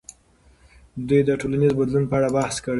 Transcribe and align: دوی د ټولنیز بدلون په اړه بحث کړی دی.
دوی 1.07 1.21
د 1.25 1.29
ټولنیز 1.39 1.71
بدلون 1.79 2.03
په 2.09 2.15
اړه 2.17 2.29
بحث 2.35 2.55
کړی 2.63 2.67
دی. 2.67 2.69